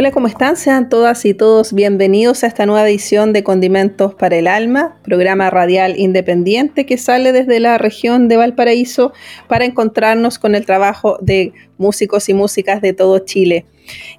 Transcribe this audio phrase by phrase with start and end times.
[0.00, 0.56] Hola, ¿cómo están?
[0.56, 5.50] Sean todas y todos bienvenidos a esta nueva edición de Condimentos para el Alma, programa
[5.50, 9.12] radial independiente que sale desde la región de Valparaíso
[9.48, 13.66] para encontrarnos con el trabajo de músicos y músicas de todo Chile.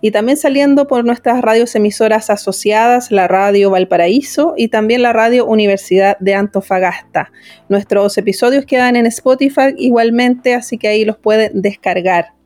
[0.01, 5.45] Y también saliendo por nuestras radios emisoras asociadas, la Radio Valparaíso y también la Radio
[5.45, 7.31] Universidad de Antofagasta.
[7.70, 12.38] Nuestros episodios quedan en Spotify igualmente, así que ahí los pueden descargar.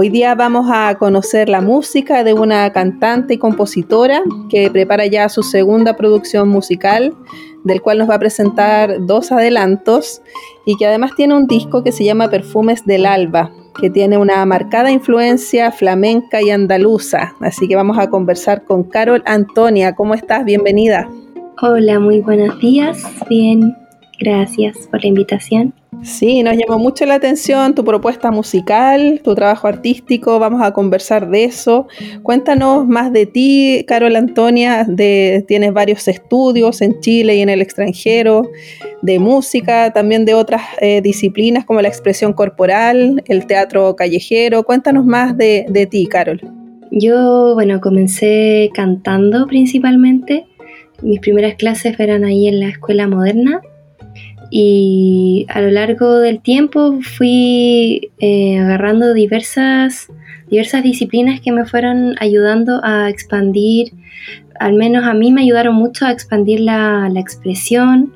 [0.00, 5.28] Hoy día vamos a conocer la música de una cantante y compositora que prepara ya
[5.28, 7.16] su segunda producción musical,
[7.64, 10.22] del cual nos va a presentar dos adelantos
[10.64, 14.46] y que además tiene un disco que se llama Perfumes del Alba, que tiene una
[14.46, 17.34] marcada influencia flamenca y andaluza.
[17.40, 19.96] Así que vamos a conversar con Carol Antonia.
[19.96, 20.44] ¿Cómo estás?
[20.44, 21.10] Bienvenida.
[21.60, 23.02] Hola, muy buenos días.
[23.28, 23.76] Bien,
[24.18, 25.74] gracias por la invitación.
[26.02, 31.28] Sí, nos llamó mucho la atención tu propuesta musical, tu trabajo artístico, vamos a conversar
[31.28, 31.88] de eso.
[32.22, 37.60] Cuéntanos más de ti, Carol Antonia, de, tienes varios estudios en Chile y en el
[37.60, 38.48] extranjero,
[39.02, 44.62] de música, también de otras eh, disciplinas como la expresión corporal, el teatro callejero.
[44.62, 46.40] Cuéntanos más de, de ti, Carol.
[46.92, 50.46] Yo, bueno, comencé cantando principalmente.
[51.02, 53.62] Mis primeras clases eran ahí en la escuela moderna
[54.50, 60.08] y a lo largo del tiempo fui eh, agarrando diversas,
[60.48, 63.92] diversas disciplinas que me fueron ayudando a expandir,
[64.58, 68.14] al menos a mí me ayudaron mucho a expandir la, expresión,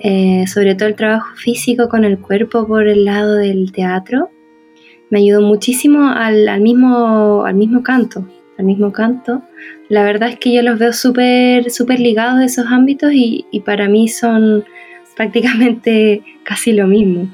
[0.00, 4.30] eh, sobre todo el trabajo físico con el cuerpo por el lado del teatro.
[5.10, 8.26] Me ayudó muchísimo al, mismo, al mismo canto,
[8.58, 9.42] al mismo canto.
[9.88, 13.88] La verdad es que yo los veo súper super ligados a esos ámbitos y para
[13.88, 14.64] mí son
[15.18, 17.28] prácticamente casi lo mismo.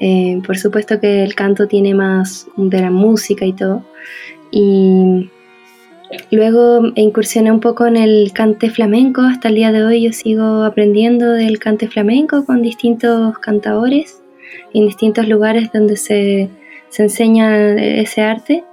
[0.00, 3.84] Eh, por supuesto que el canto tiene más de la música y todo.
[4.50, 5.30] Y
[6.32, 9.20] luego incursioné un poco en el cante flamenco.
[9.20, 14.22] Hasta el día de hoy yo sigo aprendiendo del cante flamenco con distintos cantadores
[14.72, 16.48] en distintos lugares donde se,
[16.88, 18.64] se enseña ese arte.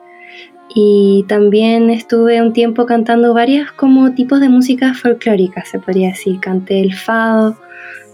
[0.73, 6.39] Y también estuve un tiempo cantando varias como tipos de música folclórica, se podría decir.
[6.39, 7.57] Canté el fado,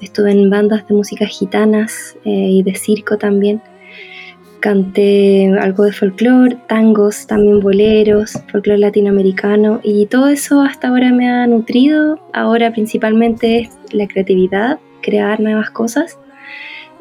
[0.02, 3.62] estuve en bandas de música gitanas eh, y de circo también.
[4.60, 11.30] Canté algo de folclore, tangos, también boleros, folclore latinoamericano y todo eso hasta ahora me
[11.30, 12.18] ha nutrido.
[12.32, 16.18] Ahora principalmente es la creatividad, crear nuevas cosas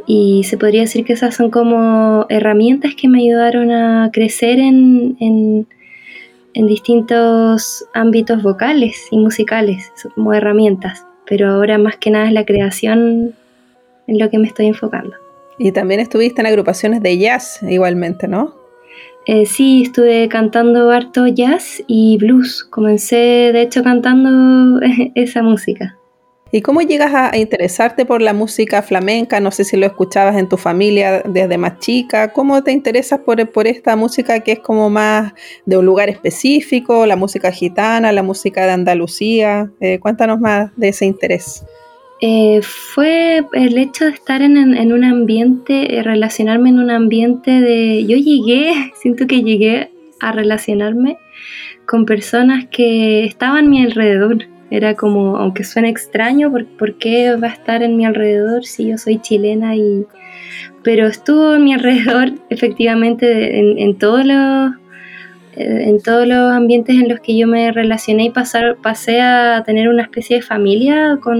[0.06, 5.16] y se podría decir que esas son como herramientas que me ayudaron a crecer en,
[5.20, 5.66] en,
[6.54, 12.44] en distintos ámbitos vocales y musicales, como herramientas pero ahora más que nada es la
[12.44, 13.34] creación
[14.06, 15.16] en lo que me estoy enfocando.
[15.58, 18.54] Y también estuviste en agrupaciones de jazz igualmente, ¿no?
[19.26, 22.64] Eh, sí, estuve cantando harto jazz y blues.
[22.64, 24.80] Comencé de hecho cantando
[25.14, 25.96] esa música.
[26.54, 29.40] ¿Y cómo llegas a interesarte por la música flamenca?
[29.40, 32.30] No sé si lo escuchabas en tu familia desde más chica.
[32.34, 35.32] ¿Cómo te interesas por, por esta música que es como más
[35.64, 39.70] de un lugar específico, la música gitana, la música de Andalucía?
[39.80, 41.64] Eh, cuéntanos más de ese interés.
[42.20, 47.62] Eh, fue el hecho de estar en, en un ambiente, eh, relacionarme en un ambiente
[47.62, 48.04] de...
[48.04, 51.16] Yo llegué, siento que llegué a relacionarme
[51.86, 57.48] con personas que estaban a mi alrededor era como, aunque suene extraño, ¿por, qué va
[57.48, 59.76] a estar en mi alrededor si yo soy chilena?
[59.76, 60.06] y
[60.82, 64.72] Pero estuvo en mi alrededor efectivamente en, todos los
[65.56, 69.62] eh, en todos los ambientes en los que yo me relacioné y pasar, pasé a
[69.66, 71.38] tener una especie de familia con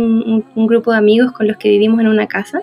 [0.55, 2.61] un, grupo de amigos con los que vivimos en una casa.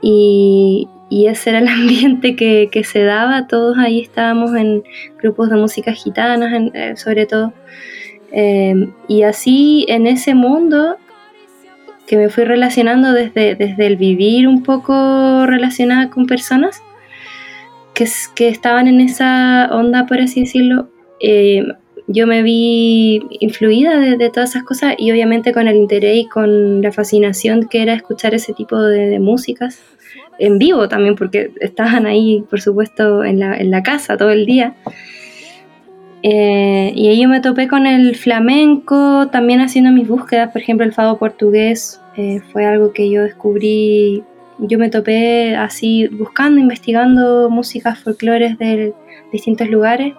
[0.00, 4.84] Y, ese era el ambiente que, se daba, todos ahí estábamos en
[5.20, 7.52] grupos de música gitanas, eh, sobre todo.
[8.32, 10.96] Em, y así en ese mundo
[12.06, 16.82] que me fui relacionando desde, desde el vivir un poco relacionada con personas
[17.94, 20.88] que, que estaban en esa onda, por así decirlo,
[21.20, 21.72] em,
[22.08, 26.80] yo me vi influida de, todas esas cosas y obviamente con el interés y con
[26.80, 29.80] la fascinación que era escuchar ese tipo de, músicas,
[30.38, 34.46] en vivo también, porque estaban ahí, por supuesto, en la, en la casa todo el
[34.46, 34.74] día.
[36.28, 40.84] Eh, y ahí yo me topé con el flamenco, también haciendo mis búsquedas, por ejemplo,
[40.84, 44.24] el fado portugués eh, fue algo que yo descubrí,
[44.58, 48.92] yo me topé así buscando, investigando músicas folclores de
[49.30, 50.14] distintos lugares.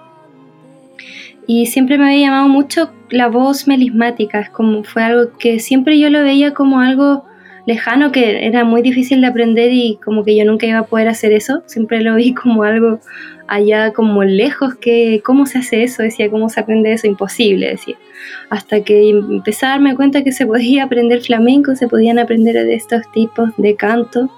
[1.46, 6.00] Y siempre me había llamado mucho la voz melismática, es como fue algo que siempre
[6.00, 7.26] yo lo veía como algo
[7.68, 11.10] lejano que era muy difícil de aprender y como que yo nunca iba a poder
[11.10, 13.00] hacer eso, siempre lo vi como algo
[13.48, 17.96] allá como lejos que cómo se hace eso, decía, cómo se aprende eso, imposible, decía.
[18.50, 22.74] Hasta que empecé a darme cuenta que se podía aprender flamenco, se podían aprender de
[22.74, 24.30] estos tipos de canto.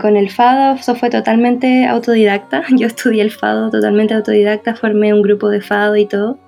[0.00, 5.22] Con el fado eso fue totalmente autodidacta, yo estudié el fado totalmente autodidacta, formé un
[5.22, 6.38] grupo de fado y todo.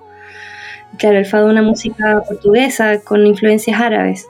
[0.97, 4.27] Claro, el fado es una música portuguesa con influencias árabes.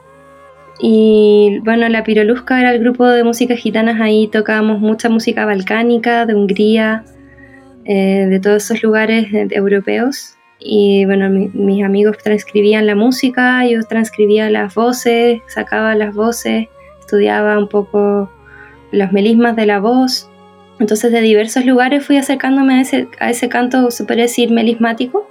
[0.79, 6.25] Y bueno, la Pirolusca era el grupo de música gitanas, ahí tocábamos mucha música balcánica,
[6.25, 7.03] de Hungría,
[7.85, 10.35] eh, de todos esos lugares eh, europeos.
[10.59, 16.67] Y bueno, mis amigos transcribían la música, yo transcribía las voces, sacaba las voces,
[16.99, 18.31] estudiaba un poco
[18.91, 20.29] los melismas de la voz.
[20.79, 22.75] Entonces de diversos lugares fui acercándome
[23.19, 25.27] a ese, canto, se decir, melismático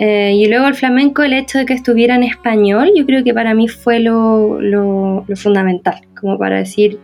[0.00, 3.34] eh, y luego el flamenco, el hecho de que estuviera en español, yo creo que
[3.34, 7.00] para mí fue lo, lo, fundamental, como para decir,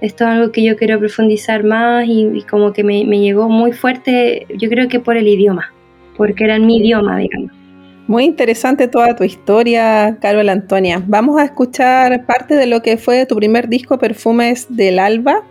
[0.00, 4.46] esto es algo que yo quiero profundizar más y, como que me, llegó muy fuerte,
[4.56, 5.74] yo creo que por el idioma,
[6.16, 7.52] porque era mi idioma, digamos.
[8.06, 11.02] Muy interesante toda tu historia, Carol Antonia.
[11.06, 15.42] Vamos a escuchar parte de lo que fue tu primer disco, Perfumes del Alba.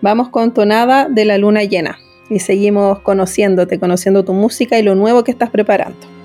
[0.00, 1.98] Vamos con Tonada de la Luna Llena
[2.28, 6.19] y seguimos conociéndote, conociendo tu música y lo nuevo que estás preparando.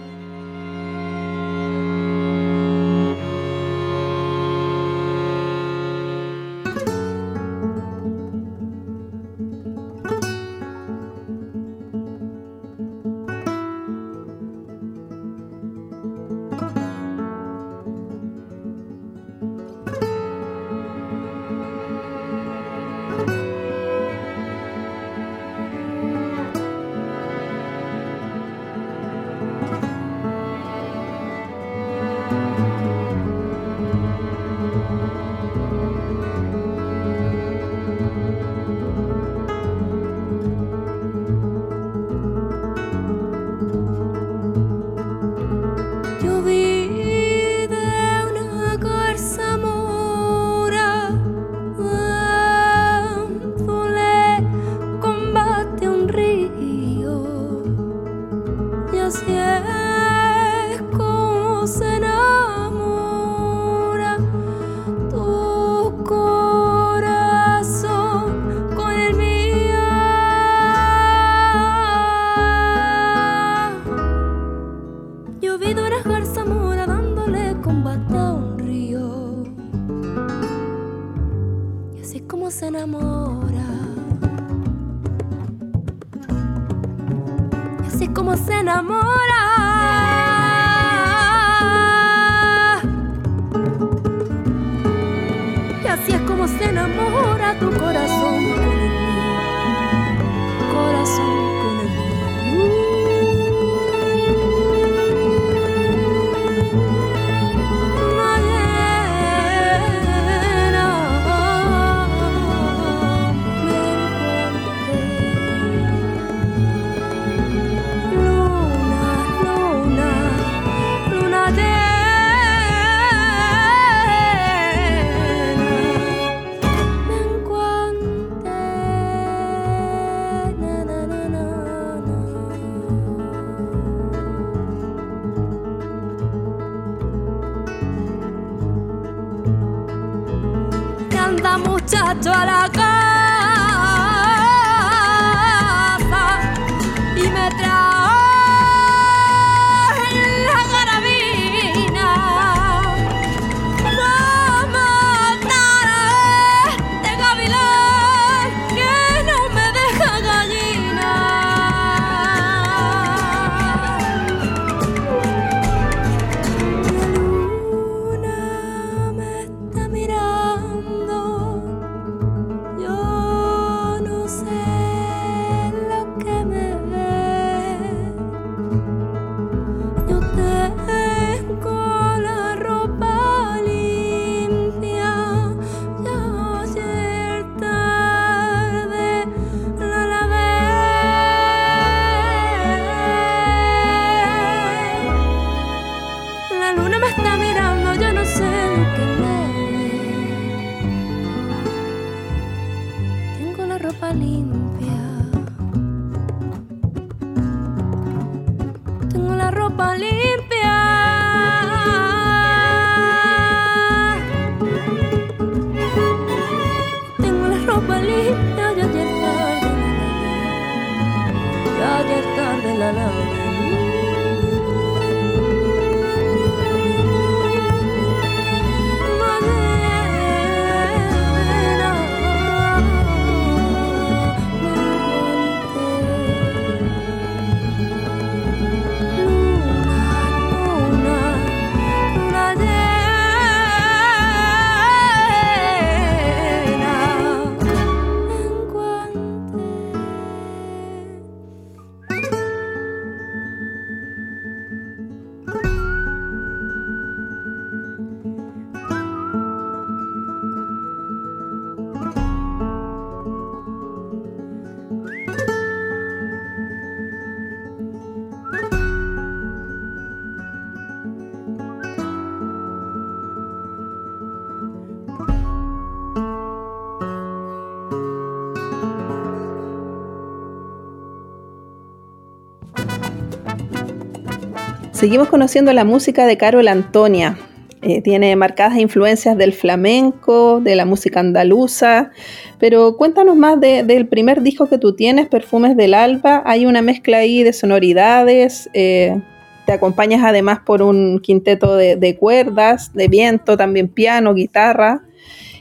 [285.06, 287.38] Seguimos conociendo la música de Carol Antonia.
[287.84, 292.10] Eh, tiene marcadas influencias del flamenco, de la música andaluza,
[292.58, 296.42] pero cuéntanos más del primer disco que tú tienes, Perfumes del Alba.
[296.44, 299.22] Hay una mezcla ahí de sonoridades, eh,
[299.68, 305.04] te acompañas además por un quinteto de, cuerdas, de viento, también piano, guitarra.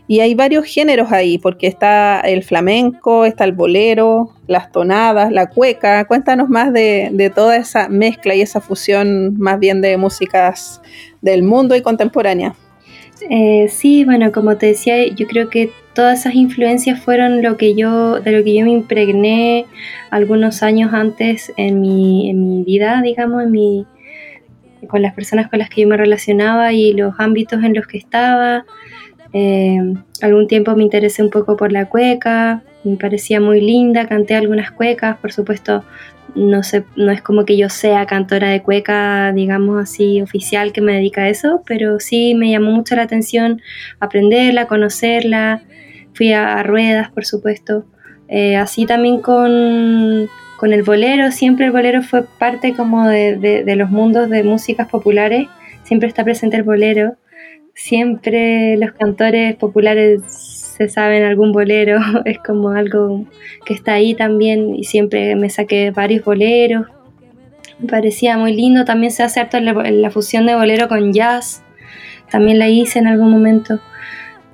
[0.06, 5.46] Y hay varios géneros ahí, porque está el flamenco, está el bolero, las tonadas, la
[5.46, 6.04] cueca.
[6.04, 10.82] Cuéntanos más de, toda esa mezcla y esa fusión más bien de músicas
[11.22, 12.54] del mundo y contemporánea.
[13.30, 17.74] Eh, sí, bueno, como te decía, yo creo que todas esas influencias fueron lo que
[17.74, 19.64] yo, de lo que yo me impregné
[20.10, 23.86] algunos años antes en mi, en mi vida, digamos, en mi,
[24.86, 27.98] con las personas con las que yo me relacionaba y los ámbitos en los que
[27.98, 28.66] estaba.
[29.34, 29.78] Eh,
[30.22, 34.70] algún tiempo me interesé un poco por la cueca, me parecía muy linda, canté algunas
[34.70, 35.84] cuecas, por supuesto
[36.34, 36.60] no
[36.96, 41.22] no es como que yo sea cantora de cueca, digamos así, oficial que me dedica
[41.22, 43.60] a eso, pero sí me llamó mucho la atención
[44.00, 45.62] aprenderla, conocerla,
[46.14, 47.84] fui a, ruedas, por supuesto,
[48.28, 53.90] eh, así también con, con el bolero, siempre el bolero fue parte como de, los
[53.90, 55.46] mundos de músicas populares,
[55.82, 57.16] siempre está presente el bolero,
[57.74, 63.24] siempre los cantores populares se saben algún bolero, es como algo
[63.64, 66.86] que está ahí también y siempre me saqué varios boleros.
[67.78, 71.62] Me parecía muy lindo, también se hace harto la, la fusión de bolero con jazz,
[72.30, 73.80] también la hice en algún momento.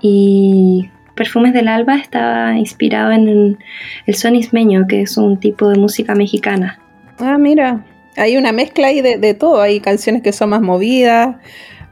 [0.00, 3.58] Y Perfumes del Alba estaba inspirado en
[4.06, 6.80] el sonismeño, que es un tipo de música mexicana.
[7.18, 7.84] Ah, mira,
[8.16, 9.60] hay una mezcla ahí de, todo.
[9.60, 11.36] Hay canciones que son más movidas,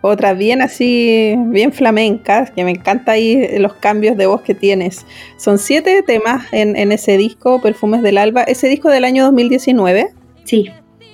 [0.00, 5.06] otras bien así, bien flamencas, que me encanta ahí los cambios de voz que tienes.
[5.36, 8.42] Son siete temas en, ese disco, Perfumes del Alba.
[8.42, 10.08] ¿Ese disco del año 2019?
[10.44, 10.70] Sí.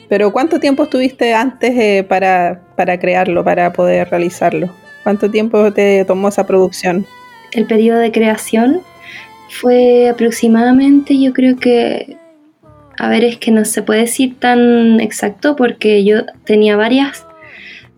[0.09, 4.69] ¿Pero cuánto tiempo estuviste antes eh, para, para crearlo, para poder realizarlo?
[5.03, 7.07] ¿Cuánto tiempo te tomó esa producción?
[7.55, 8.81] el periodo de creación
[9.49, 12.17] fue aproximadamente, yo creo que,
[12.99, 17.24] a ver, es que no se puede decir tan exacto porque yo tenía varias,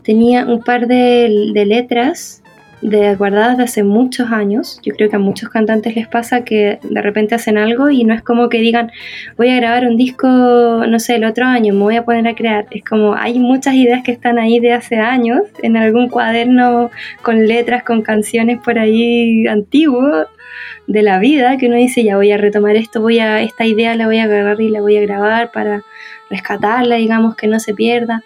[0.07, 2.41] tenía un par de, letras
[2.81, 4.79] de guardadas de hace muchos años.
[4.85, 8.15] Yo creo que a muchos cantantes les pasa que de repente hacen algo y no
[8.15, 8.93] es como que digan,
[9.37, 12.37] voy a grabar un disco, no sé, el otro año, me voy a poner a
[12.37, 12.67] crear.
[12.71, 17.45] Es como hay muchas ideas que están ahí de hace años, en algún cuaderno con
[17.45, 20.27] letras, con canciones por ahí antiguo
[20.87, 23.97] de la vida, que uno dice, ya voy a retomar esto, voy a, esta idea
[23.97, 25.83] la voy a agarrar y la voy a grabar para
[26.31, 28.23] rescatarla, digamos, que no se pierda.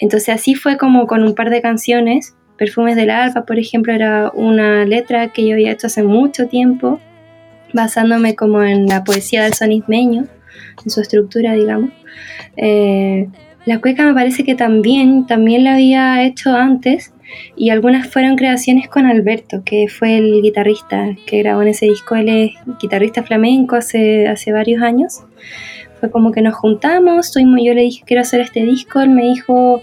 [0.00, 4.30] Entonces así fue como con un par de canciones Perfumes del Alba, por ejemplo, era
[4.34, 7.00] una letra que yo había hecho hace mucho tiempo,
[7.72, 10.26] basándome como en la poesía del sonismeño,
[10.84, 11.90] en su estructura, digamos.
[12.58, 13.28] Eh,
[13.64, 17.14] la cueca me parece que también, también la había hecho antes
[17.56, 22.14] y algunas fueron creaciones con Alberto, que fue el guitarrista que grabó en ese disco.
[22.14, 25.22] Él es guitarrista flamenco hace, hace varios años.
[26.00, 29.82] Fue como que nos juntamos, yo le dije quiero hacer este disco, él me dijo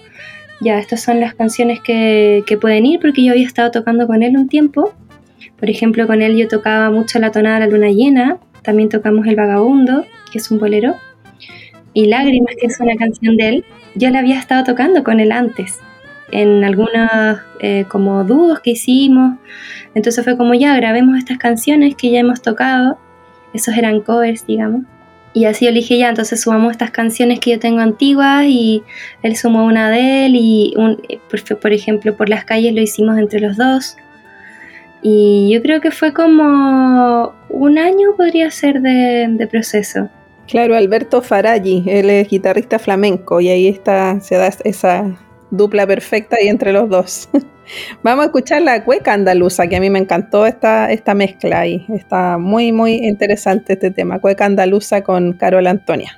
[0.60, 4.36] ya, estas son las canciones que, pueden ir porque yo había estado tocando con él
[4.36, 4.94] un tiempo.
[5.60, 9.36] Por ejemplo, con él yo tocaba mucho la tonada La Luna Llena, también tocamos El
[9.36, 10.96] Vagabundo, que es un bolero,
[11.94, 13.66] y Lágrimas, que es una canción de él.
[13.96, 15.80] Yo la había estado tocando con él antes,
[16.32, 19.38] en algunos eh, como dúos que hicimos.
[19.94, 22.98] Entonces fue como ya, grabemos estas canciones que ya hemos tocado.
[23.54, 24.84] Esos eran covers, digamos.
[25.38, 28.82] Y así yo dije, ya, entonces sumamos estas canciones que yo tengo antiguas y
[29.22, 31.00] él sumó una de él y, un,
[31.62, 33.98] por, ejemplo, por las calles lo hicimos entre los dos.
[35.04, 40.10] Y yo creo que fue como un año podría ser de, de proceso.
[40.48, 45.20] Claro, Alberto Faraggi, él es guitarrista flamenco y ahí está, se da esa
[45.52, 47.30] dupla perfecta ahí entre los dos.
[48.04, 51.86] Vamos a escuchar la cueca andaluza, que a mí me encantó esta, esta mezcla ahí.
[51.90, 54.20] Está muy, muy interesante este tema.
[54.20, 56.18] Cueca andaluza con Carol Antonia.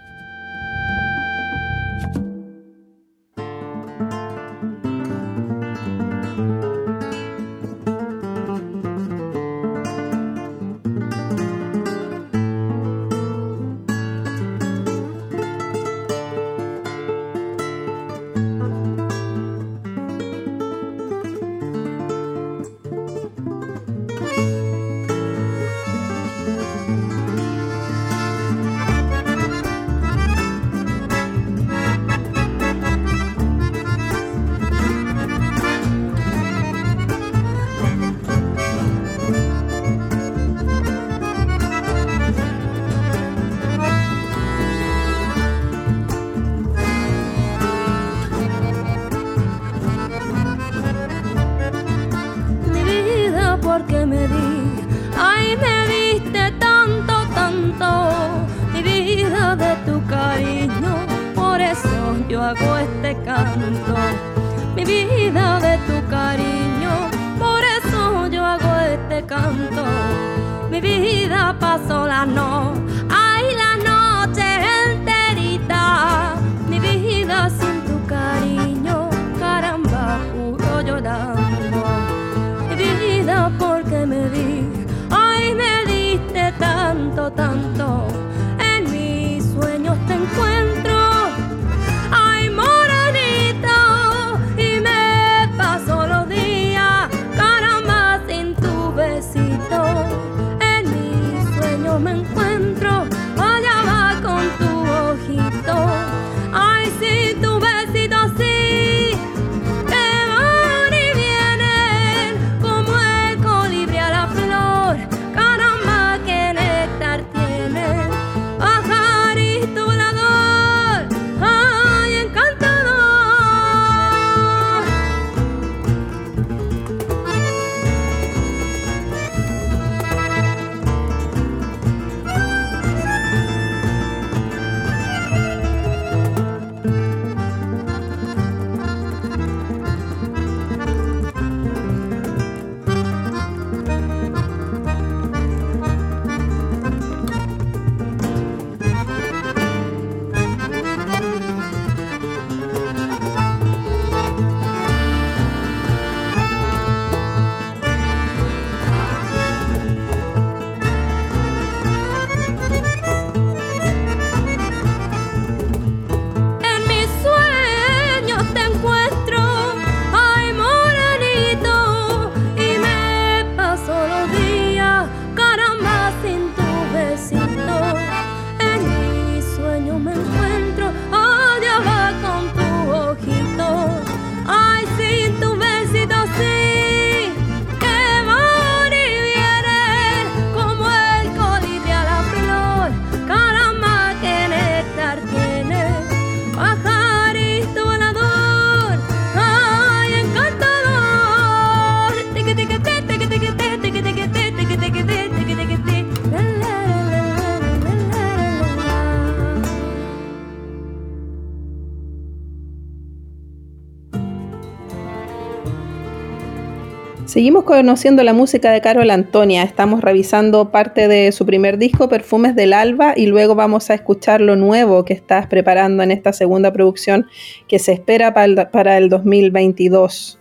[217.65, 219.63] Conociendo la música de Carol Antonia.
[219.63, 224.41] Estamos revisando parte de su primer disco, Perfumes del Alba, y luego vamos a escuchar
[224.41, 227.27] lo nuevo que estás preparando en esta segunda producción
[227.67, 230.39] que se espera para el, 2022.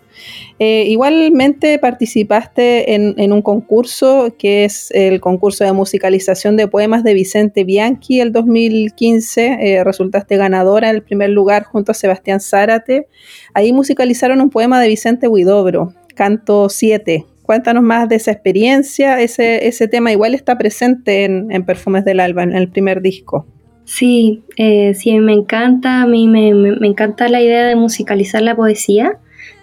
[0.59, 7.15] Eh, igualmente participaste en, un concurso que es el concurso de musicalización de poemas de
[7.15, 9.59] Vicente Bianchi el 2015.
[9.61, 13.07] Eh, resultaste ganadora en el primer lugar junto a Sebastián Zárate.
[13.55, 17.25] Ahí musicalizaron un poema de Vicente Huidobro canto 7.
[17.43, 22.43] Cuéntanos más de esa experiencia, ese, ese tema igual está presente en, Perfumes del Alba,
[22.43, 23.47] en el primer disco.
[23.85, 26.49] Sí, eh, sí, me encanta, a mí me,
[26.87, 29.13] encanta la idea de musicalizar la poesía.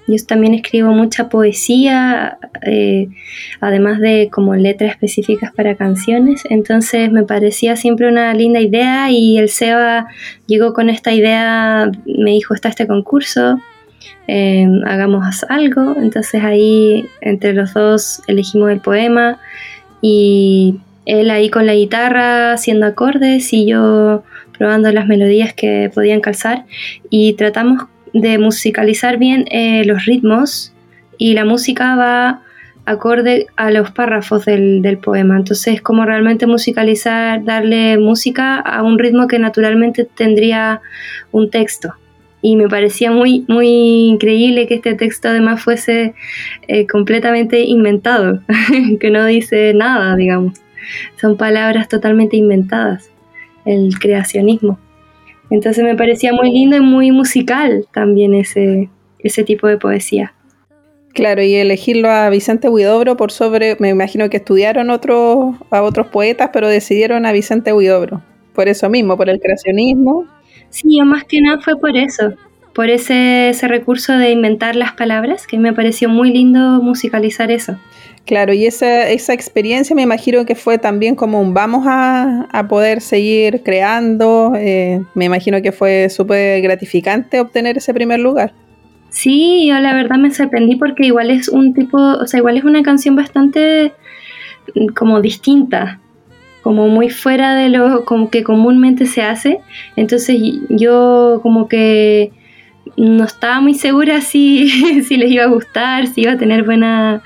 [0.07, 3.09] Yo también escribo mucha poesía, eh,
[3.59, 9.37] además de como letras específicas para canciones, entonces me parecía siempre una linda idea y
[9.37, 10.07] el SEBA
[10.47, 13.59] llegó con esta idea, me dijo, está este concurso,
[14.85, 15.95] Hagamos algo.
[15.97, 19.39] Entonces ahí entre los dos elegimos el poema
[20.01, 24.23] y él ahí con la guitarra haciendo acordes y yo
[24.57, 26.65] probando las melodías que podían calzar
[27.09, 30.73] y tratamos de musicalizar bien eh, los ritmos
[31.17, 32.41] y la música va
[32.85, 35.37] acorde a los párrafos del, del, poema.
[35.37, 40.81] Entonces, como realmente musicalizar, darle música a un ritmo que naturalmente tendría
[41.31, 41.95] un texto
[42.45, 43.67] y me parecía muy, muy
[44.07, 46.13] increíble que este texto además fuese
[46.67, 48.41] eh, completamente inventado,
[48.99, 50.53] que no dice nada, digamos.
[51.19, 53.09] Son palabras totalmente inventadas,
[53.65, 54.77] el creacionismo.
[55.49, 60.35] Entonces me parecía muy lindo y muy musical también ese, ese tipo de poesía.
[61.15, 64.93] Claro, y elegirlo a Vicente Huidobro por sobre, me imagino que estudiaron a
[65.81, 68.21] otros poetas, pero decidieron a Vicente Huidobro.
[68.53, 70.27] Por eso mismo, por el creacionismo
[70.75, 72.33] Sí, más que nada fue por eso,
[72.73, 77.77] por ese, ese recurso de inventar las palabras, que me pareció muy lindo musicalizar eso.
[78.25, 82.67] Claro, y esa, esa experiencia me imagino que fue también como un vamos a, a
[82.67, 84.51] poder seguir creando.
[84.57, 88.51] Eh, me imagino que fue súper gratificante obtener ese primer lugar.
[89.11, 92.65] Sí, yo la verdad me sorprendí porque igual es un tipo, o sea, igual es
[92.65, 93.93] una canción bastante
[94.75, 96.01] mm, como distinta
[96.65, 99.59] como muy fuera de lo como que comúnmente se hace.
[99.95, 100.35] Entonces
[100.67, 102.31] yo como que
[102.97, 104.67] no estaba muy segura si,
[105.11, 107.21] les iba a gustar, si iba a tener buena,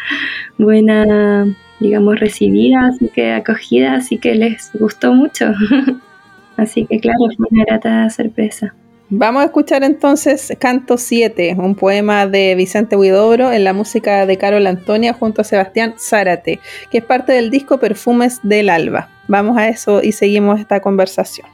[0.58, 1.46] buena,
[1.80, 5.54] digamos, recibida, así que acogida, así que les gustó mucho.
[6.58, 8.76] así que claro, fue una grata sorpresa.
[9.12, 14.38] Vamos a escuchar entonces Canto 7, un poema de Vicente Huidobro en la música de
[14.38, 16.60] Carol Antonia junto a Sebastián Zárate,
[16.92, 19.10] que es parte del disco Perfumes del Alba.
[19.28, 21.48] Vamos a eso y seguimos esta conversación.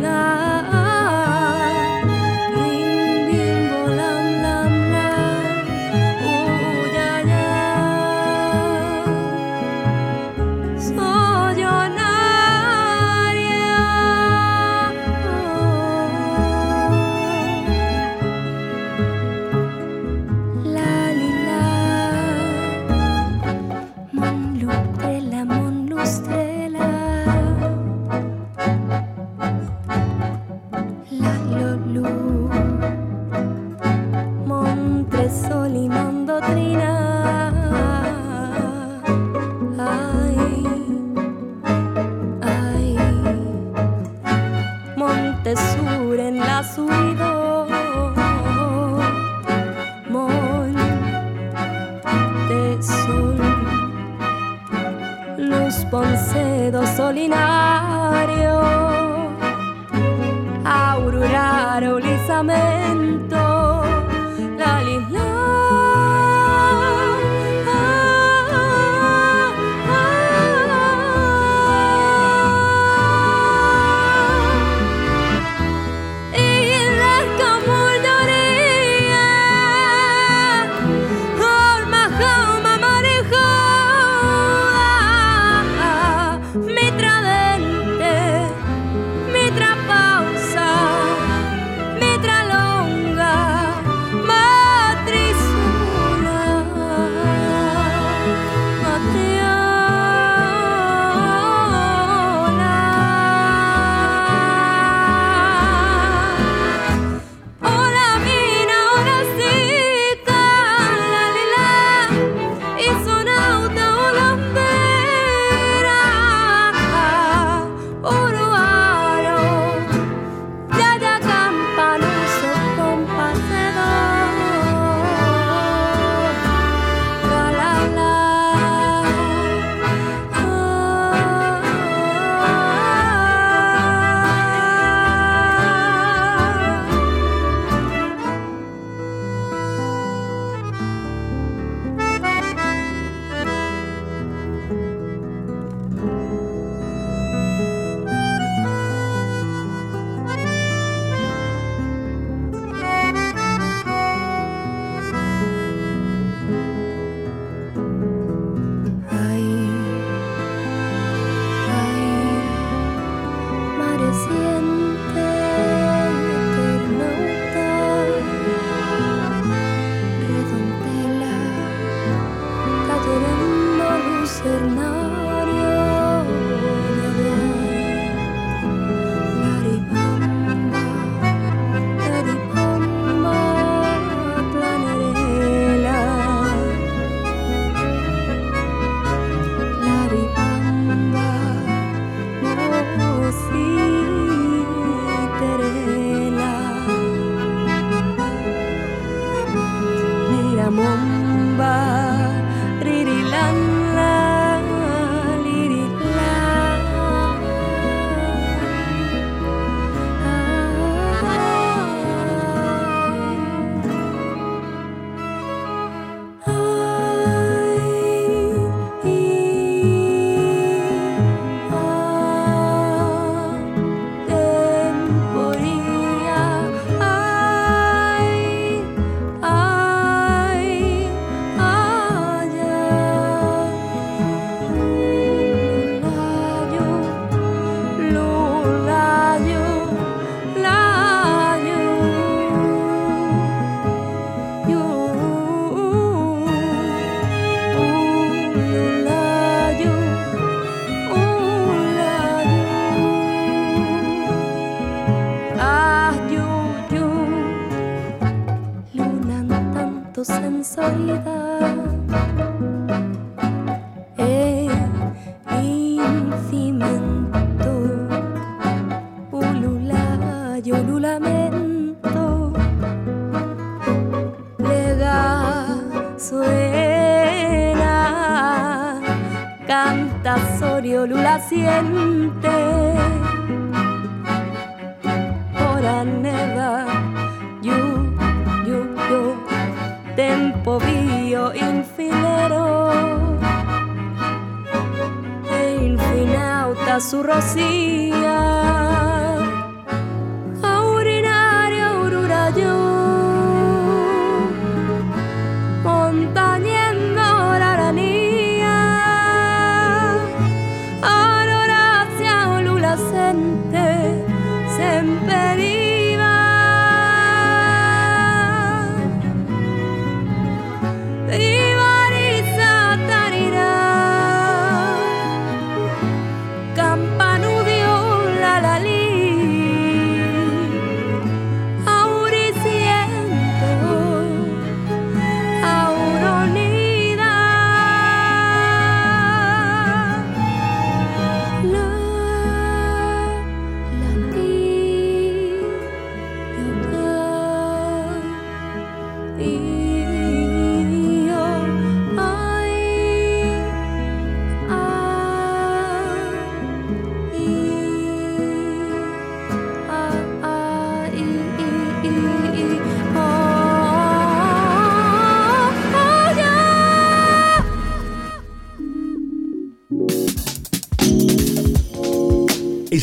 [0.00, 0.43] tonight.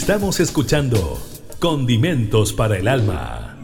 [0.01, 1.21] Estamos escuchando
[1.59, 3.55] Condimentos para el Alma.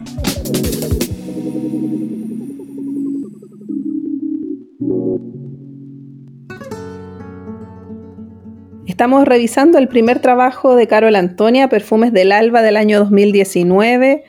[8.86, 14.22] Estamos revisando el primer trabajo de Carol Antonia, Perfumes del Alba del año 2019.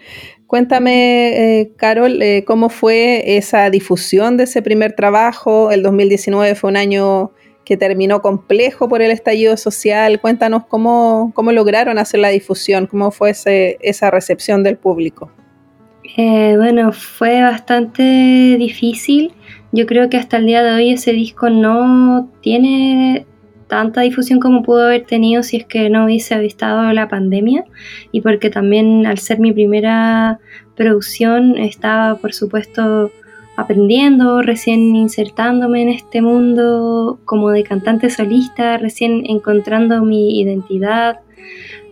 [0.47, 5.69] Cuéntame, eh, Carol, eh, cómo fue esa difusión de ese primer trabajo.
[5.69, 7.33] El 2019 fue un año
[7.69, 10.19] que terminó complejo por el estallido social.
[10.19, 15.31] Cuéntanos cómo, cómo lograron hacer la difusión, cómo fue esa recepción del público.
[16.17, 19.33] Eh, bueno, fue bastante difícil.
[19.71, 23.27] Yo creo que hasta el día de hoy ese disco no tiene
[23.67, 27.65] tanta difusión como pudo haber tenido si es que no hubiese avistado la pandemia
[28.11, 30.39] y porque también al ser mi primera
[30.75, 33.11] producción estaba por supuesto
[33.59, 41.19] aprendiendo, recién insertándome en este mundo como de cantante solista, recién encontrando mi identidad,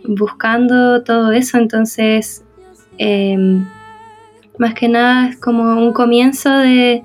[0.04, 1.58] buscando todo eso.
[1.58, 2.44] Entonces,
[2.96, 3.66] em,
[4.58, 7.02] más que nada es como un comienzo de,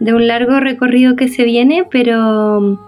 [0.00, 2.78] un largo recorrido que se viene, pero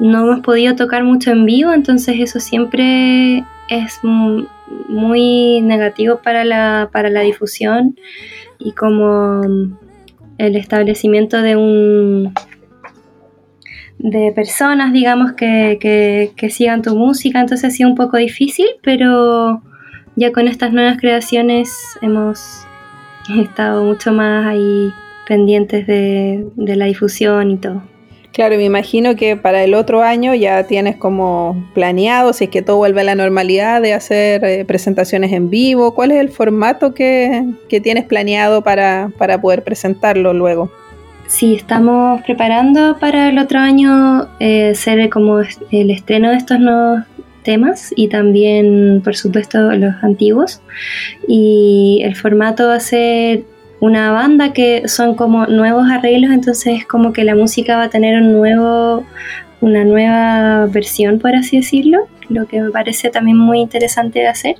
[0.00, 4.00] no hemos podido tocar mucho en vivo, entonces eso siempre es
[4.88, 7.96] muy negativo para la, para la difusión
[8.58, 9.42] y como
[10.38, 12.32] el establecimiento de un
[13.98, 19.60] de personas, digamos, que, sigan tu música, entonces ha sido un poco difícil, pero
[20.14, 21.70] ya con estas nuevas creaciones
[22.00, 22.64] hemos
[23.40, 24.92] estado mucho más ahí
[25.26, 27.82] pendientes de la difusión y todo.
[28.38, 32.62] Claro, me imagino que para el otro año ya tienes como planeado, si es que
[32.62, 35.92] todo vuelve a la normalidad, de hacer eh, presentaciones en vivo.
[35.92, 37.44] ¿Cuál es el formato que,
[37.82, 39.10] tienes planeado para,
[39.42, 40.70] poder presentarlo luego?
[41.26, 47.00] Sí, estamos preparando para el otro año eh, ser como el estreno de estos nuevos
[47.42, 50.62] temas y también, por supuesto, los antiguos.
[51.26, 53.42] Y el formato va a ser
[53.80, 57.90] una banda que son como nuevos arreglos, entonces es como que la música va a
[57.90, 59.04] tener un nuevo,
[59.60, 64.56] una nueva versión, por así decirlo, lo que me parece también muy interesante de hacer.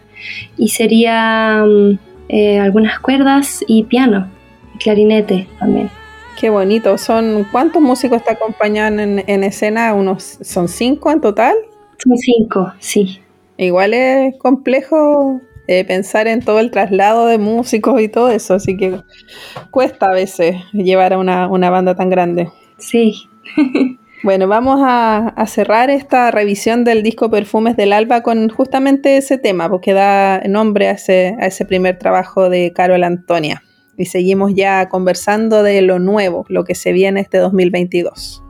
[0.57, 4.31] Y sería mm, eh, algunas cuerdas y piano,
[4.79, 5.91] clarinete también.
[6.39, 6.97] Qué bonito.
[6.99, 9.93] Son ¿Cuántos músicos te acompañan en, en escena?
[9.95, 11.55] Unos, ¿Son cinco en total?
[11.99, 13.21] Son cinco, sí.
[13.57, 18.77] Igual es complejo eh, pensar en todo el traslado de músicos y todo eso, así
[18.79, 19.03] que
[19.71, 22.51] cuesta a veces llevar a una, banda tan grande.
[22.79, 23.29] Sí.
[24.25, 29.69] Bueno, vamos a, cerrar esta revisión del disco Perfumes del Alba con justamente ese tema,
[29.69, 33.63] porque da nombre a ese, a ese primer trabajo de Carol Antonia.
[33.97, 38.43] Y seguimos ya conversando de lo nuevo, lo que se viene este 2022.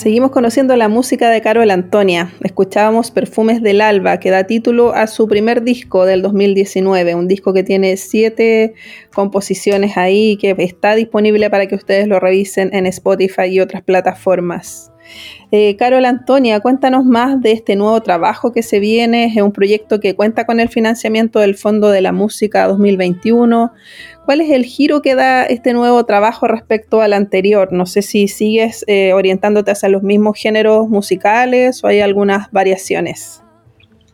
[0.00, 2.32] Seguimos conociendo la música de Carol Antonia.
[2.42, 7.52] Escuchábamos Perfumes del Alba, que da título a su primer disco del 2019, un disco
[7.52, 8.72] que tiene siete
[9.12, 14.90] composiciones ahí, que está disponible para que ustedes lo revisen en Spotify y otras plataformas.
[15.52, 19.26] Eh, Carol Antonia, cuéntanos más de este nuevo trabajo que se viene.
[19.26, 23.72] Es un proyecto que cuenta con el financiamiento del Fondo de la Música 2021.
[24.24, 27.72] ¿Cuál es el giro que da este nuevo trabajo respecto al anterior?
[27.72, 33.42] No sé si sigues eh, orientándote hacia los mismos géneros musicales o hay algunas variaciones.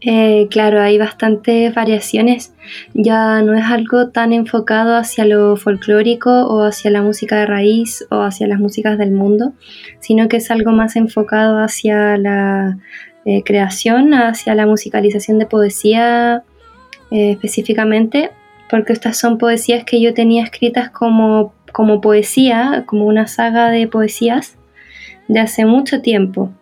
[0.09, 2.55] Eh, claro, hay bastantes variaciones.
[2.95, 8.07] Ya no es algo tan enfocado hacia lo folclórico o hacia la música de raíz
[8.11, 9.55] o hacia las músicas del mundo,
[9.99, 12.79] sino que es algo más enfocado hacia la
[13.25, 16.45] eh, creación, hacia la musicalización de poesía
[17.11, 18.31] eh, específicamente,
[18.71, 23.89] porque estas son poesías que yo tenía escritas como, como poesía, como una saga de
[23.89, 24.57] poesías
[25.27, 26.53] de hace mucho tiempo.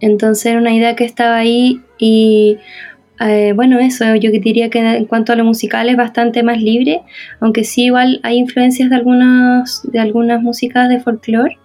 [0.00, 2.58] Entonces era una idea que estaba ahí y
[3.20, 7.02] eh, bueno, eso, yo diría que en cuanto a lo musical es bastante más libre,
[7.40, 11.58] aunque sí igual hay influencias de algunas, de algunas músicas de folclore,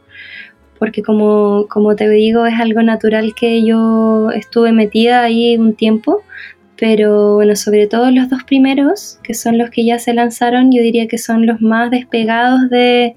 [0.79, 6.23] porque como, como te digo, es algo natural que yo estuve metida ahí un tiempo,
[6.75, 10.81] pero bueno, sobre todo los dos primeros, que son los que ya se lanzaron, yo
[10.81, 13.15] diría que son los más despegados de,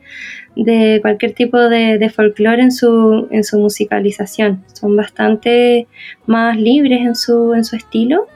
[0.64, 4.64] de cualquier tipo de, folclore en su, en su musicalización.
[4.72, 5.86] Son bastante
[6.26, 8.26] más libres en su, en su estilo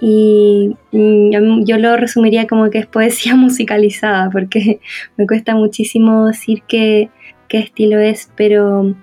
[0.00, 4.80] y mm, yo lo resumiría como que es poesía musicalizada porque
[5.16, 7.10] me cuesta muchísimo decir qué,
[7.48, 8.94] qué estilo es, pero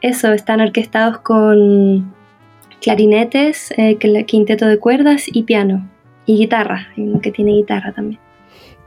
[0.00, 2.12] eso, están orquestados con
[2.82, 3.96] clarinetes, eh,
[4.26, 5.88] quinteto de cuerdas y piano
[6.26, 6.88] y guitarra,
[7.22, 8.20] que tiene guitarra también.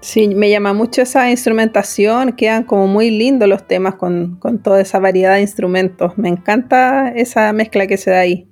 [0.06, 5.00] Sí, me llama mucho esa instrumentación, quedan como muy lindos los temas con, toda esa
[5.00, 6.16] variedad de instrumentos.
[6.16, 8.48] Me encanta esa mezcla que se da ahí.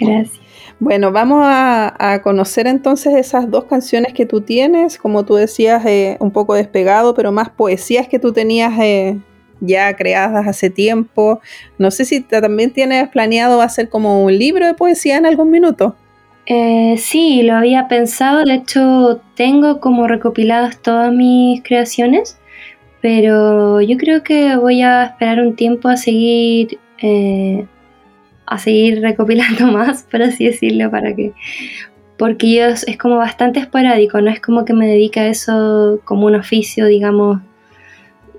[0.00, 0.40] Gracias.
[0.80, 6.16] Bueno, vamos a, conocer entonces esas dos canciones que tú tienes, como tú decías, eh,
[6.18, 9.20] un poco despegado, pero más poesías que tú tenías eh,
[9.60, 11.40] ya creadas hace tiempo.
[11.78, 15.94] No sé si también tienes planeado hacer como un libro de poesía en algún minuto.
[16.46, 22.38] Eh, sí, lo había pensado, de hecho tengo como recopiladas todas mis creaciones,
[23.00, 27.66] pero yo creo que voy a esperar un tiempo a seguir, eh,
[28.46, 31.32] a seguir recopilando más, por así decirlo, para que,
[32.18, 36.26] porque yo es, como bastante esporádico, no es como que me dedique a eso como
[36.26, 37.40] un oficio, digamos,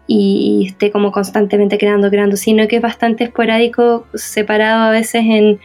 [0.07, 5.23] y, y esté como constantemente creando, creando, sino que es bastante esporádico, separado a veces
[5.25, 5.59] en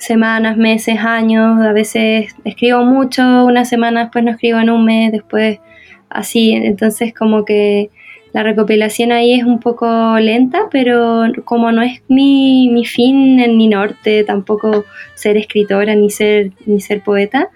[0.00, 5.12] semanas, meses, años, a veces escribo mucho, una semana después no escribo en un mes,
[5.12, 5.60] después
[6.08, 7.90] así, entonces como que
[8.32, 13.56] la recopilación ahí es un poco lenta, pero como no es mi, mi fin en
[13.56, 14.84] mi norte, tampoco
[15.14, 17.50] ser escritora ni ser, ni ser poeta,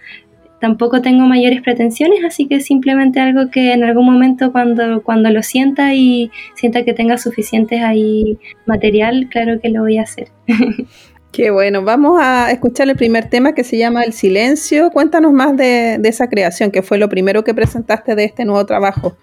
[0.61, 5.43] tampoco tengo mayores pretensiones, así que simplemente algo que en algún momento cuando, cuando lo
[5.43, 10.29] sienta y sienta que tenga suficientes ahí material, claro que lo voy a hacer.
[11.35, 14.93] Qué bueno, vamos a escuchar el primer tema que se llama El Silencio.
[14.93, 19.17] Cuéntanos más de, esa creación, que fue lo primero que presentaste de este nuevo trabajo.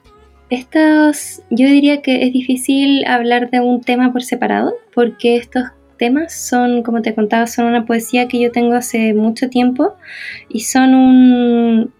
[0.50, 5.64] Estos, yo diría que es difícil hablar de un tema por separado, porque estos
[5.98, 9.96] temas son, como te contaba, son una poesía que yo tengo hace mucho tiempo
[10.50, 11.94] y son un,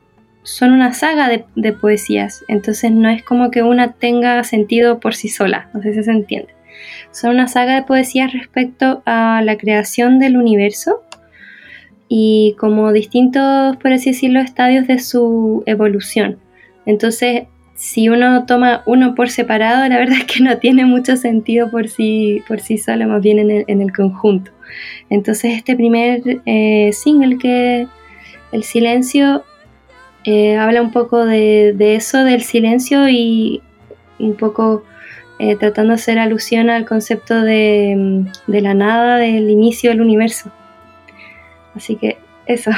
[0.44, 5.16] son una saga de, de, poesías, entonces no es como que una tenga sentido por
[5.16, 6.54] sí sola, no sé si se entiende.
[7.12, 11.02] Son una saga de poesías respecto a la creación del universo
[12.08, 16.40] y como distintos, por así decirlo, estadios de su evolución.
[16.86, 17.44] Entonces,
[17.76, 21.88] si uno toma uno por separado, la verdad es que no tiene mucho sentido por
[21.88, 24.52] sí, por sí solo, más bien en el, conjunto.
[25.10, 27.88] Entonces, este primer eh, single que
[28.52, 29.44] El Silencio
[30.26, 33.62] eh, habla un poco de, de, eso, del silencio y
[34.20, 34.84] un poco
[35.42, 40.52] eh, tratando de hacer alusión al concepto de, de la nada, del inicio del universo.
[41.76, 42.70] Así que eso.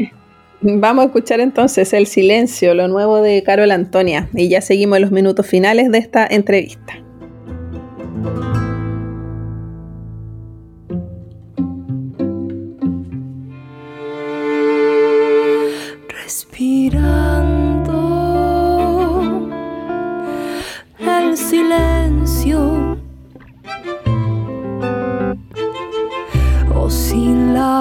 [0.62, 5.10] Vamos a escuchar entonces El Silencio, lo nuevo de Carol Antonia, y ya seguimos los
[5.10, 6.94] minutos finales de esta entrevista.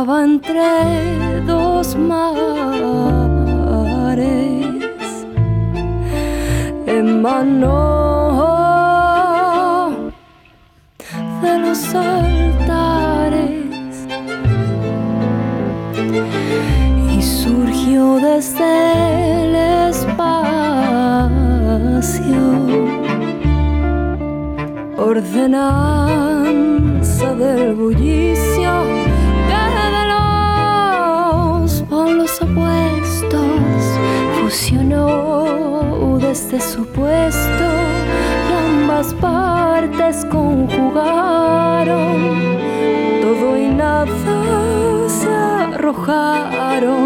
[0.06, 2.28] Entre dos mares.
[6.86, 7.72] En mano
[11.42, 13.56] de los altares.
[17.12, 19.56] Y surgió desde el
[19.90, 20.78] espacio
[24.98, 26.87] ordenanza
[40.08, 41.88] partes conjugaron.
[43.22, 44.06] Todo y nada
[45.10, 46.97] se arrojaron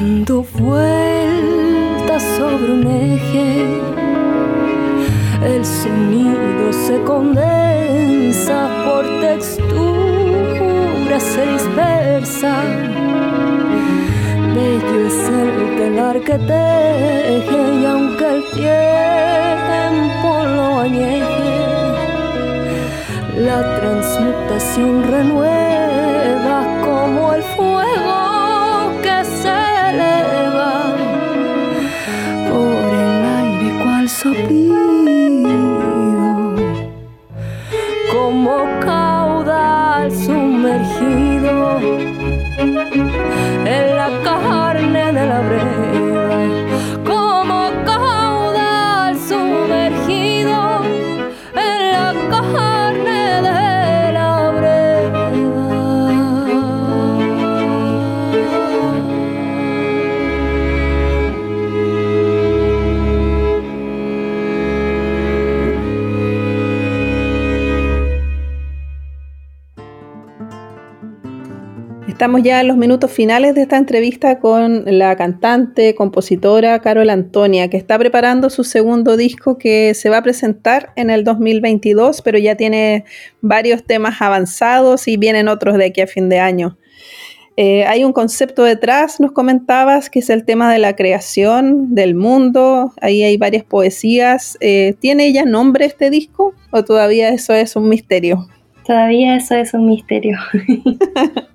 [0.00, 3.80] dando vueltas sobre un eje.
[5.44, 9.60] El sonido se condensa por textura,
[11.20, 12.62] se dispersa.
[14.54, 21.52] Bello es el telar que teje y aunque el tiempo lo añeje,
[23.38, 26.79] la transmutación renueva
[72.20, 77.70] Estamos ya en los minutos finales de esta entrevista con la cantante, compositora Carol Antonia,
[77.70, 82.36] que está preparando su segundo disco que se va a presentar en el 2022, pero
[82.36, 83.06] ya tiene
[83.40, 86.76] varios temas avanzados y vienen otros de aquí a fin de año.
[87.56, 92.14] Eh, hay un concepto detrás, nos comentabas, que es el tema de la creación del
[92.14, 92.92] mundo.
[93.00, 94.58] Ahí hay varias poesías.
[94.60, 98.46] Eh, ¿Tiene ya nombre este disco o todavía eso es un misterio?
[98.84, 100.36] Todavía eso es un misterio.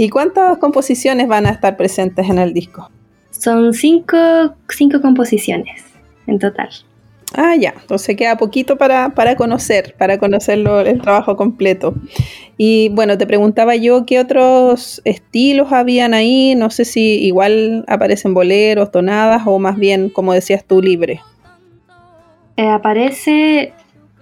[0.00, 2.88] ¿Y cuántas composiciones van a estar presentes en el disco?
[3.30, 4.16] Son cinco,
[5.02, 5.82] composiciones
[6.28, 6.68] en total.
[7.34, 11.94] Ah, ya, entonces queda poquito para, conocer, para conocerlo el trabajo completo.
[12.56, 18.34] Y bueno, te preguntaba yo qué otros estilos habían ahí, no sé si igual aparecen
[18.34, 21.20] boleros, tonadas o más bien, como decías tú, libre.
[22.56, 23.72] Eh, aparece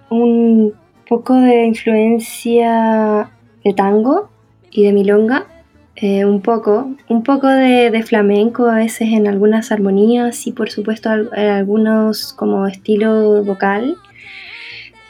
[0.09, 0.75] un
[1.07, 3.31] poco de influencia
[3.63, 4.31] de tango
[4.71, 5.47] y de milonga,
[5.97, 11.09] eh, un poco, un poco de, flamenco a veces en algunas armonías y por supuesto
[11.11, 13.97] algunos como estilo vocal.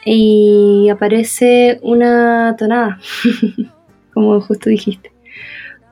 [0.05, 2.99] Y aparece una tonada,
[4.13, 5.11] como justo dijiste.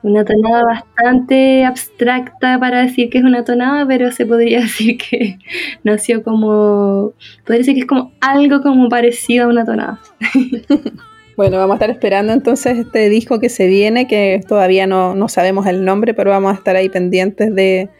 [0.02, 5.38] Una tonada bastante abstracta para decir que es una tonada, pero se podría decir que
[5.84, 7.12] nació como.
[7.44, 10.00] Podría decir que es como algo como parecido a una tonada.
[11.36, 15.66] Bueno, vamos a estar esperando entonces este disco que se viene, que todavía no, sabemos
[15.66, 17.90] el nombre, pero vamos a estar ahí pendientes de,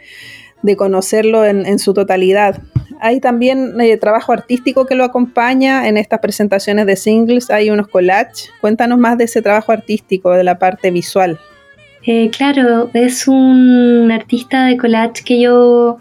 [0.76, 2.62] conocerlo en, su totalidad.
[2.98, 7.88] Hay también eh, trabajo artístico que lo acompaña en estas presentaciones de singles, hay unos
[7.88, 8.50] collages.
[8.62, 11.38] Cuéntanos más de ese trabajo artístico, de la parte visual.
[12.06, 15.98] Eh, claro, es un artista de collage que yo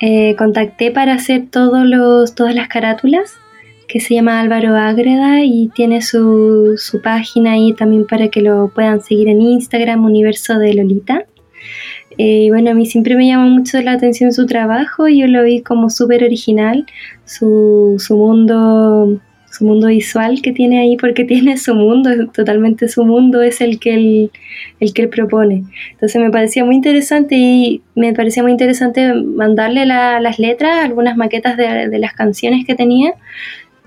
[0.00, 3.37] eh, contacté para hacer todos los, todas las carátulas
[3.88, 8.68] que se llama Álvaro Ágreda y tiene su, su, página ahí también para que lo
[8.68, 11.24] puedan seguir en Instagram, Universo de Lolita.
[12.18, 15.42] Eh, bueno, a mí siempre me llamó mucho la atención su trabajo y yo lo
[15.42, 16.84] vi como súper original,
[17.24, 19.20] su, su, mundo
[19.50, 23.78] su mundo visual que tiene ahí, porque tiene su mundo, totalmente su mundo es el
[23.78, 24.30] que él,
[24.80, 25.64] el que propone.
[25.92, 31.56] Entonces me parecía muy interesante y me parecía muy interesante mandarle las letras, algunas maquetas
[31.56, 33.14] de las canciones que tenía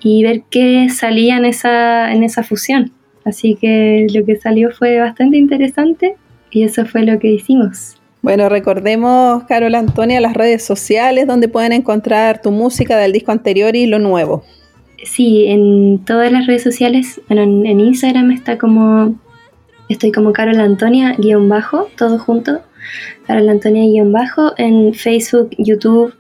[0.03, 2.91] y ver qué salía en esa, en esa fusión.
[3.23, 6.15] Así que lo que salió fue bastante interesante
[6.49, 7.97] y eso fue lo que hicimos.
[8.21, 13.75] Bueno, recordemos, Carol Antonia, las redes sociales donde pueden encontrar tu música del disco anterior
[13.75, 14.43] y lo nuevo.
[15.03, 19.15] Sí, en todas las redes sociales, bueno, en, Instagram está como,
[19.89, 22.61] estoy como Carol Antonia, guion bajo, todo junto,
[23.27, 26.13] Carol Antonia guion bajo, en Facebook, YouTube,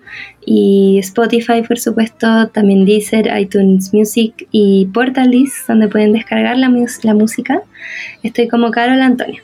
[0.45, 6.71] y Spotify, por supuesto, también Deezer, iTunes Music y Portaldis, donde pueden descargar la,
[7.03, 7.61] la música.
[8.23, 9.41] Estoy como Carol Antonio.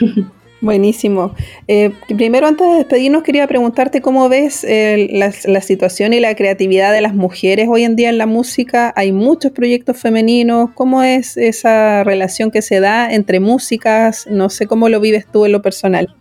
[0.62, 1.34] Buenísimo.
[1.68, 6.34] Eh, primero, antes de despedirnos, quería preguntarte cómo ves eh, la, la, situación y la
[6.34, 8.92] creatividad de las mujeres hoy en día en la música.
[8.96, 10.70] Hay muchos proyectos femeninos.
[10.74, 14.26] ¿Cómo es esa relación que se da entre músicas?
[14.28, 16.16] No sé cómo lo vives tú en lo personal.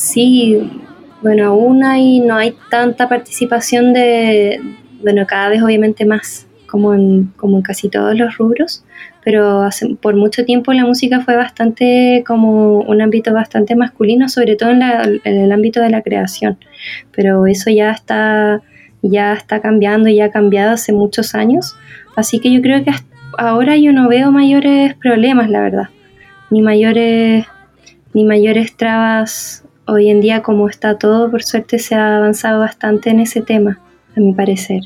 [0.00, 0.58] Sí,
[1.20, 4.58] bueno, aún hay, no hay tanta participación de,
[5.02, 8.82] bueno, cada vez obviamente más, como en, como en casi todos los rubros,
[9.22, 14.56] pero hace, por mucho tiempo la música fue bastante como un ámbito bastante masculino, sobre
[14.56, 16.56] todo en, el ámbito de la creación,
[17.14, 18.62] pero eso ya está,
[19.02, 21.76] ya está cambiando y ya ha cambiado hace muchos años,
[22.16, 22.92] así que yo creo que
[23.36, 25.88] ahora yo no veo mayores problemas, la verdad,
[26.48, 27.44] ni mayores,
[28.14, 33.10] ni mayores trabas hoy en día como está todo, por suerte se ha avanzado bastante
[33.10, 33.80] en ese tema,
[34.16, 34.82] a mi parecer.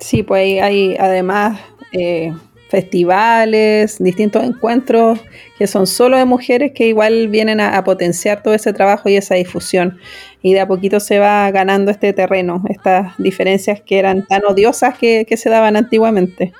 [0.00, 1.58] Sí, pues hay, además
[1.92, 2.32] eh,
[2.68, 5.18] festivales, distintos encuentros
[5.58, 9.34] que son solo de mujeres que igual vienen a, potenciar todo ese trabajo y esa
[9.34, 9.98] difusión.
[10.42, 14.96] Y de a poquito se va ganando este terreno, estas diferencias que eran tan odiosas
[14.96, 16.52] que, se daban antiguamente.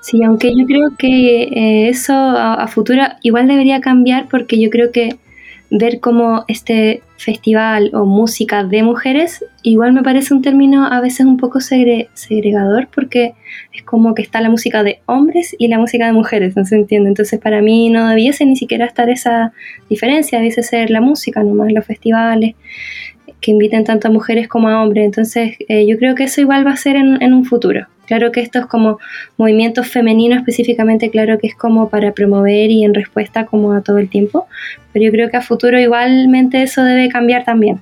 [0.00, 4.90] Sí, aunque yo creo que eh, eso a, futuro igual debería cambiar porque yo creo
[4.90, 5.16] que
[5.74, 11.24] ver como este festival o música de mujeres, igual me parece un término a veces
[11.24, 13.32] un poco segregador porque
[13.72, 16.76] es como que está la música de hombres y la música de mujeres, no se
[16.76, 17.08] entiende.
[17.08, 19.54] Entonces para mí no debiese ni siquiera estar esa
[19.88, 22.54] diferencia, debiese ser la música nomás, los festivales
[23.40, 25.06] que inviten tanto a mujeres como a hombres.
[25.06, 27.86] Entonces eh, yo creo que eso igual va a ser en un futuro.
[28.06, 28.98] Claro que esto es como
[29.36, 33.98] movimiento femenino específicamente, claro que es como para promover y en respuesta como a todo
[33.98, 34.46] el tiempo,
[34.92, 37.80] pero yo creo que a futuro igualmente eso debe cambiar también.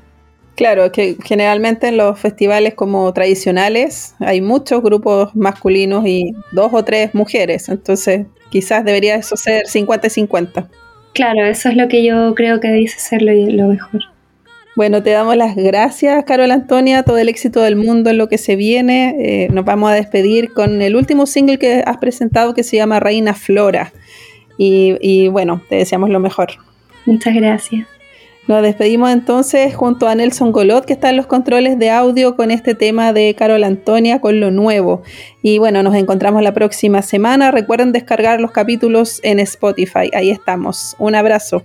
[0.56, 6.84] Claro, que generalmente en los festivales como tradicionales hay muchos grupos masculinos y dos o
[6.84, 10.68] tres mujeres, entonces quizás debería eso ser 50 y 50.
[11.14, 14.02] Claro, eso es lo que yo creo que debe ser lo mejor.
[14.80, 18.38] Bueno, te damos las gracias, Carol Antonia, todo el éxito del mundo en lo que
[18.38, 19.14] se viene.
[19.18, 22.98] Eh, nos vamos a despedir con el último single que has presentado que se llama
[22.98, 23.92] Reina Flora.
[24.56, 26.52] Y, bueno, te deseamos lo mejor.
[27.04, 27.86] Muchas gracias.
[28.48, 32.50] Nos despedimos entonces junto a Nelson Golot, que está en los controles de audio con
[32.50, 35.02] este tema de Carol Antonia, con lo nuevo.
[35.42, 37.50] Y bueno, nos encontramos la próxima semana.
[37.50, 40.10] Recuerden descargar los capítulos en Spotify.
[40.14, 40.96] Ahí estamos.
[40.98, 41.62] Un abrazo.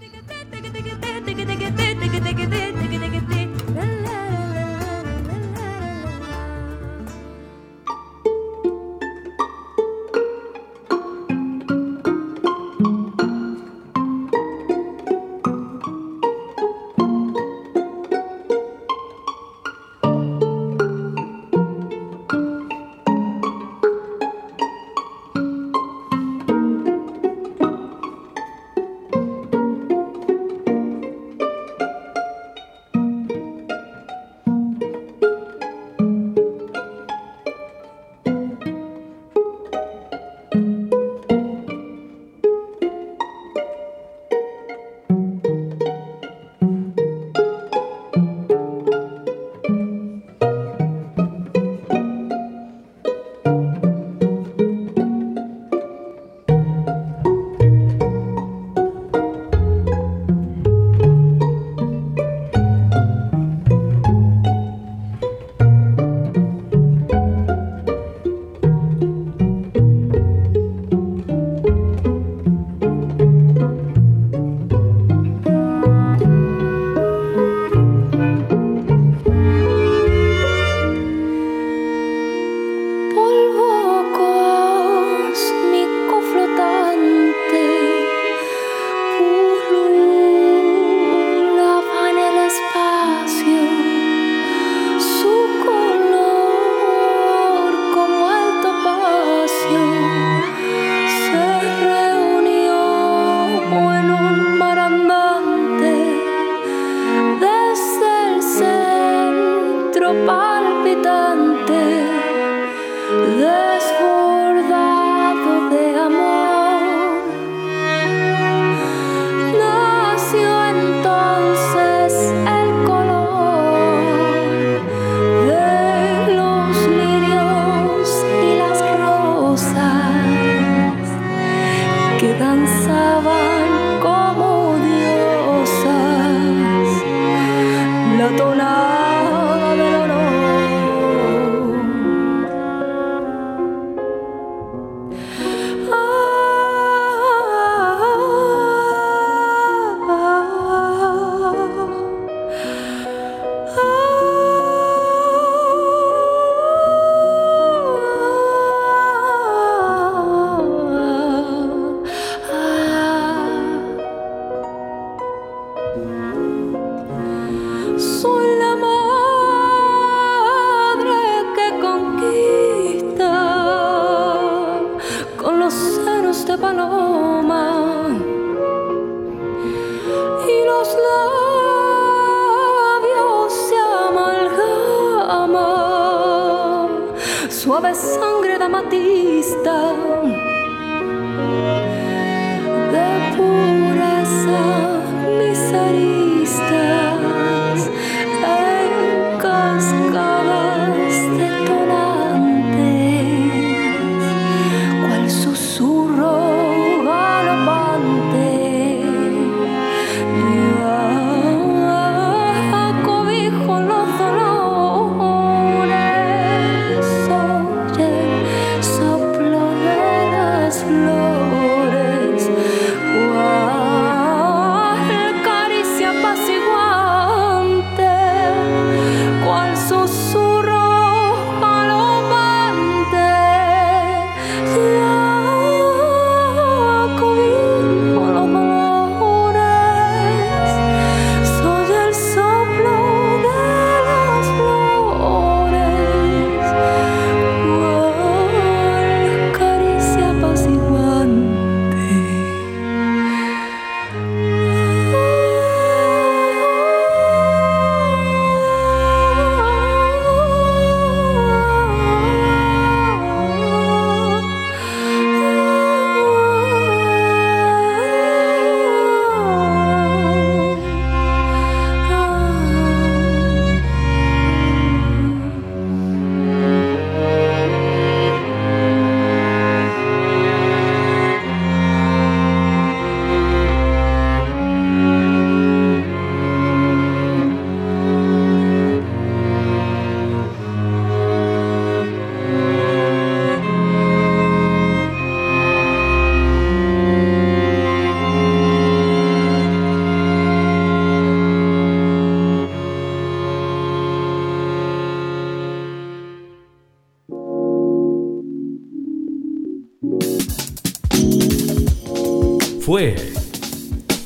[132.20, 133.55] De pureza